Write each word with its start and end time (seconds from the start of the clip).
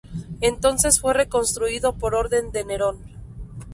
Entonces 0.39 0.99
fue 0.99 1.13
reconstruido 1.13 1.93
por 1.93 2.15
orden 2.15 2.51
de 2.51 2.65
Nerón. 2.65 2.97